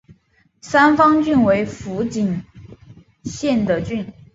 [0.59, 2.43] 三方郡为福井
[3.23, 4.11] 县的郡。